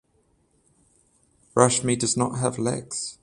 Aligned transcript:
Rashmi 1.55 1.95
does 1.95 2.17
not 2.17 2.39
have 2.39 2.57
legs. 2.57 3.19